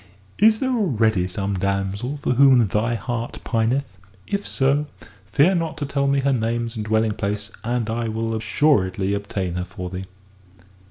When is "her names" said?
6.21-6.75